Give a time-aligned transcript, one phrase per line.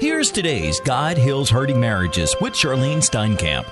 [0.00, 3.64] Here's today's God Heals Hurting Marriages with Charlyne Steinkamp.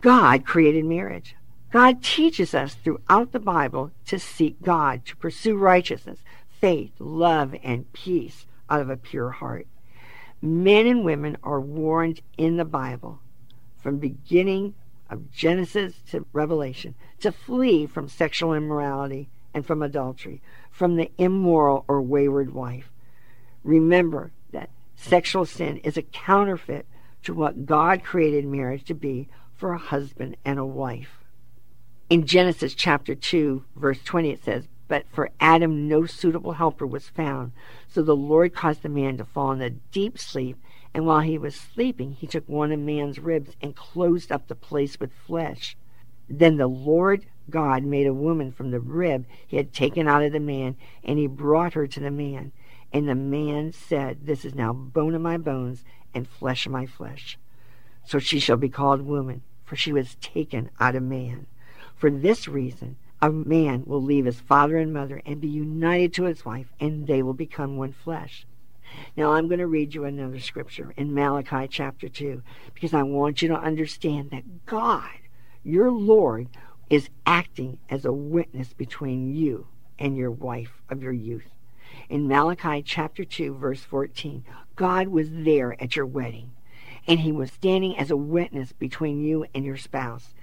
[0.00, 1.36] God created marriage.
[1.70, 7.92] God teaches us throughout the Bible to seek God, to pursue righteousness, faith, love, and
[7.92, 9.66] peace out of a pure heart.
[10.40, 13.20] Men and women are warned in the Bible
[13.76, 14.74] from beginning
[15.10, 20.40] of Genesis to Revelation to flee from sexual immorality and from adultery,
[20.70, 22.90] from the immoral or wayward wife.
[23.62, 24.32] Remember
[24.98, 26.86] sexual sin is a counterfeit
[27.22, 31.24] to what God created marriage to be for a husband and a wife.
[32.10, 37.08] In Genesis chapter 2, verse 20, it says, But for Adam no suitable helper was
[37.08, 37.52] found.
[37.86, 40.56] So the Lord caused the man to fall in a deep sleep,
[40.92, 44.54] and while he was sleeping, he took one of man's ribs and closed up the
[44.54, 45.76] place with flesh.
[46.28, 50.32] Then the Lord God made a woman from the rib he had taken out of
[50.32, 52.52] the man, and he brought her to the man.
[52.92, 55.84] And the man said, This is now bone of my bones
[56.14, 57.38] and flesh of my flesh.
[58.04, 61.46] So she shall be called woman, for she was taken out of man.
[61.94, 66.24] For this reason, a man will leave his father and mother and be united to
[66.24, 68.46] his wife, and they will become one flesh.
[69.16, 72.42] Now, I'm going to read you another scripture in Malachi chapter 2,
[72.72, 75.10] because I want you to understand that God,
[75.62, 76.48] your Lord,
[76.88, 79.66] is acting as a witness between you
[79.98, 81.50] and your wife of your youth.
[82.08, 84.44] In Malachi chapter 2, verse 14,
[84.76, 86.52] God was there at your wedding,
[87.06, 90.34] and he was standing as a witness between you and your spouse.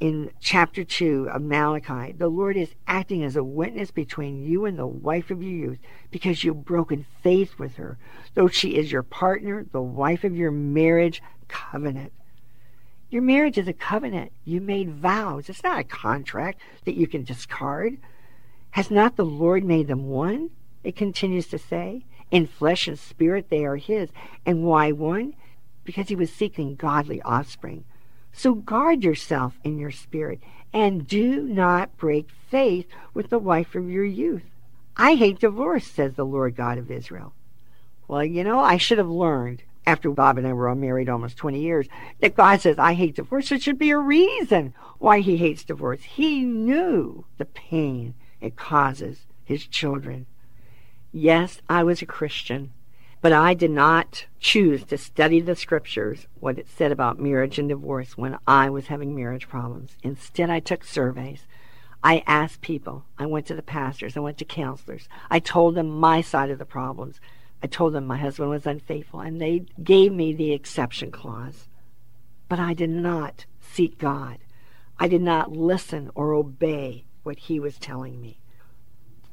[0.00, 4.76] In chapter 2 of Malachi, the Lord is acting as a witness between you and
[4.76, 5.78] the wife of your youth
[6.10, 7.98] because you've broken faith with her,
[8.34, 12.12] though she is your partner, the wife of your marriage covenant.
[13.10, 14.32] Your marriage is a covenant.
[14.44, 15.48] You made vows.
[15.48, 17.98] It's not a contract that you can discard.
[18.70, 20.48] Has not the Lord made them one?
[20.84, 22.04] It continues to say.
[22.30, 24.10] In flesh and spirit they are his.
[24.46, 25.34] And why one?
[25.84, 27.84] Because he was seeking godly offspring.
[28.32, 30.40] So guard yourself in your spirit
[30.72, 34.44] and do not break faith with the wife of your youth.
[34.96, 37.34] I hate divorce, says the Lord God of Israel.
[38.08, 41.60] Well, you know, I should have learned after Bob and I were married almost 20
[41.60, 41.88] years
[42.20, 43.48] that God says, I hate divorce.
[43.48, 46.02] There should be a reason why he hates divorce.
[46.02, 50.26] He knew the pain it causes his children.
[51.14, 52.72] Yes, I was a Christian,
[53.20, 57.68] but I did not choose to study the scriptures, what it said about marriage and
[57.68, 59.98] divorce when I was having marriage problems.
[60.02, 61.46] Instead, I took surveys.
[62.02, 63.04] I asked people.
[63.18, 64.16] I went to the pastors.
[64.16, 65.06] I went to counselors.
[65.30, 67.20] I told them my side of the problems.
[67.62, 71.68] I told them my husband was unfaithful, and they gave me the exception clause.
[72.48, 74.38] But I did not seek God.
[74.98, 78.40] I did not listen or obey what He was telling me.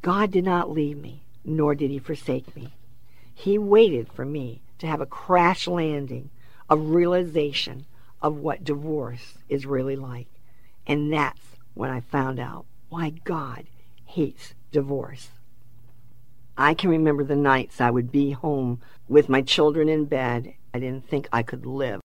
[0.01, 2.73] God did not leave me, nor did He forsake me.
[3.33, 6.29] He waited for me to have a crash landing
[6.69, 7.85] of realization
[8.21, 10.27] of what divorce is really like.
[10.85, 11.41] And that's
[11.73, 13.65] when I found out why God
[14.05, 15.29] hates divorce.
[16.57, 20.53] I can remember the nights I would be home with my children in bed.
[20.73, 22.01] I didn't think I could live.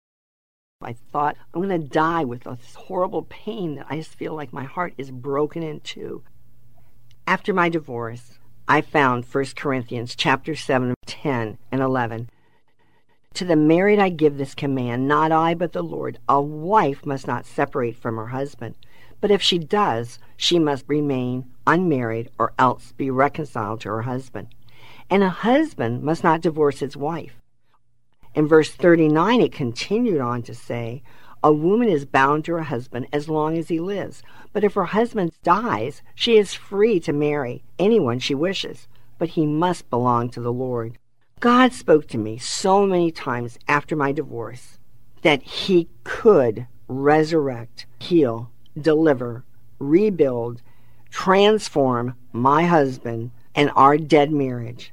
[0.83, 4.53] I thought, I'm going to die with this horrible pain that I just feel like
[4.53, 6.25] my heart is broken in two.
[7.27, 8.40] After my divorce,
[8.71, 12.31] I found 1 Corinthians chapter 7, 10 and 11.
[13.35, 16.21] To the married I give this command, not I, but the Lord.
[16.29, 18.77] A wife must not separate from her husband.
[19.21, 24.47] But if she does, she must remain unmarried or else be reconciled to her husband.
[25.11, 27.43] And a husband must not divorce his wife.
[28.37, 31.03] In verse 39, it continued on to say,
[31.43, 34.87] a woman is bound to her husband as long as he lives, but if her
[34.87, 40.41] husband dies, she is free to marry anyone she wishes, but he must belong to
[40.41, 40.99] the Lord.
[41.41, 44.79] God spoke to me so many times after my divorce
[45.23, 49.45] that he could resurrect, heal, deliver,
[49.79, 50.61] rebuild,
[51.11, 54.93] transform my husband and our dead marriage.